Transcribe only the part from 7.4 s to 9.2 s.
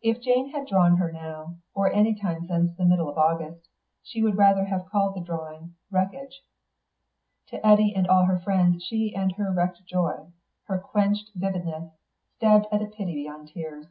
To Eddy and all her friends she